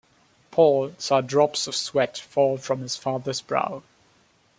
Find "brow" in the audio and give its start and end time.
3.39-3.83